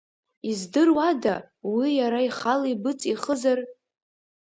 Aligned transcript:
Издыруада, 0.49 1.35
уи 1.75 1.89
иара 1.99 2.19
ихала 2.27 2.67
ибыҵихызар? 2.73 3.59